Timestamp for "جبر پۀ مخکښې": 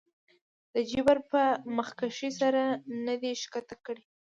0.91-2.29